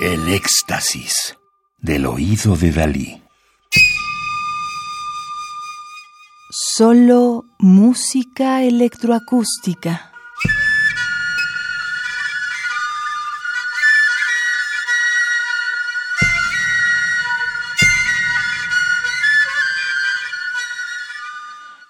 [0.00, 1.36] El éxtasis
[1.78, 3.20] del oído de Dalí.
[6.50, 10.12] Solo música electroacústica.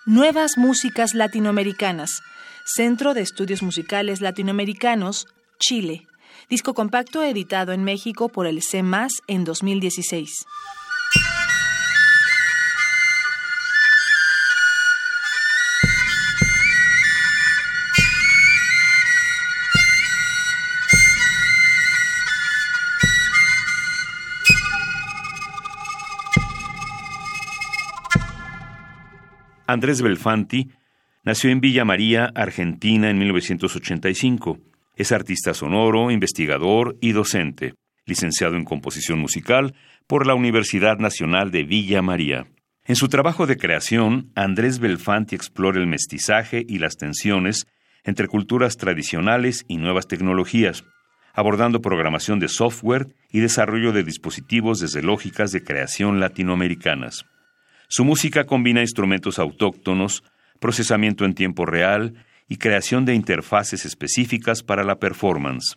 [0.06, 2.22] Nuevas músicas latinoamericanas.
[2.64, 5.26] Centro de Estudios Musicales Latinoamericanos,
[5.58, 6.07] Chile.
[6.48, 10.46] Disco compacto editado en México por el CMAS en 2016.
[29.68, 30.70] Andrés Belfanti
[31.24, 34.58] nació en Villa María, Argentina, en 1985.
[34.98, 39.76] Es artista sonoro, investigador y docente, licenciado en composición musical
[40.08, 42.48] por la Universidad Nacional de Villa María.
[42.84, 47.68] En su trabajo de creación, Andrés Belfanti explora el mestizaje y las tensiones
[48.02, 50.82] entre culturas tradicionales y nuevas tecnologías,
[51.32, 57.24] abordando programación de software y desarrollo de dispositivos desde lógicas de creación latinoamericanas.
[57.86, 60.24] Su música combina instrumentos autóctonos,
[60.58, 62.14] procesamiento en tiempo real
[62.48, 65.76] y creación de interfaces específicas para la performance.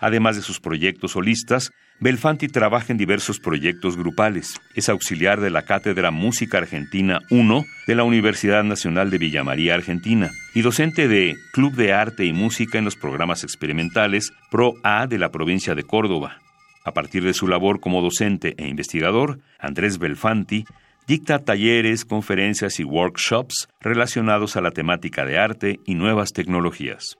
[0.00, 4.58] Además de sus proyectos solistas, Belfanti trabaja en diversos proyectos grupales.
[4.74, 9.74] Es auxiliar de la Cátedra Música Argentina 1 de la Universidad Nacional de Villa María,
[9.74, 15.06] Argentina, y docente de Club de Arte y Música en los programas experimentales Pro A
[15.06, 16.38] de la provincia de Córdoba.
[16.82, 20.64] A partir de su labor como docente e investigador, Andrés Belfanti
[21.10, 27.16] dicta talleres, conferencias y workshops relacionados a la temática de arte y nuevas tecnologías.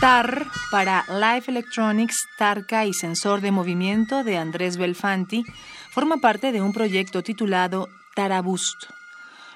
[0.00, 5.44] TAR para Live Electronics, Tarca y Sensor de Movimiento de Andrés Belfanti
[5.90, 8.86] forma parte de un proyecto titulado Tarabust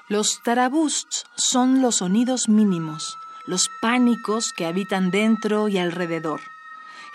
[0.09, 6.41] los tarabusts son los sonidos mínimos, los pánicos que habitan dentro y alrededor.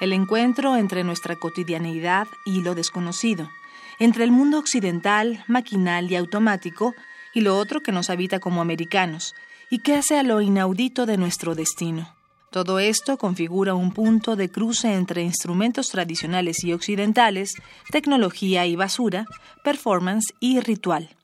[0.00, 3.50] El encuentro entre nuestra cotidianeidad y lo desconocido,
[3.98, 6.94] entre el mundo occidental, maquinal y automático,
[7.34, 9.34] y lo otro que nos habita como americanos,
[9.71, 12.15] y que hace a lo inaudito de nuestro destino.
[12.50, 17.54] Todo esto configura un punto de cruce entre instrumentos tradicionales y occidentales,
[17.91, 19.26] tecnología y basura,
[19.62, 21.16] performance y ritual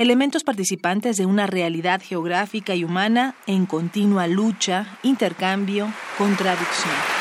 [0.00, 7.19] elementos participantes de una realidad geográfica y humana en continua lucha, intercambio, contradicción.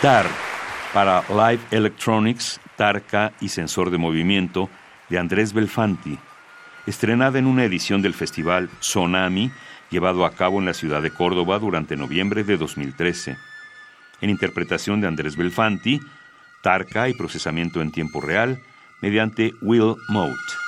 [0.00, 0.26] TAR
[0.94, 4.70] para Live Electronics, Tarca y Sensor de Movimiento
[5.08, 6.16] de Andrés Belfanti,
[6.86, 9.50] estrenada en una edición del festival Sonami
[9.90, 13.36] llevado a cabo en la ciudad de Córdoba durante noviembre de 2013.
[14.20, 16.00] En interpretación de Andrés Belfanti,
[16.62, 18.62] Tarca y procesamiento en tiempo real
[19.00, 20.67] mediante Will Mode.